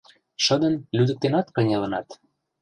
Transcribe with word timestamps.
Шыдын, 0.43 0.75
лӱдыктенак 0.95 1.47
кынелынат 1.55 2.07